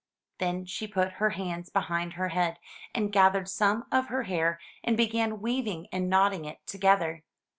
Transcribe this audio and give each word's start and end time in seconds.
Then 0.39 0.65
she 0.65 0.87
put 0.87 1.11
her 1.21 1.29
hands 1.29 1.69
behind 1.69 2.13
her 2.13 2.29
head, 2.29 2.57
and 2.95 3.11
gathered 3.11 3.47
some 3.47 3.85
of 3.91 4.07
her 4.07 4.23
hair, 4.23 4.59
and 4.83 4.97
began 4.97 5.41
weaving 5.41 5.89
and 5.91 6.09
knotting 6.09 6.43
it 6.45 6.65
together. 6.65 7.21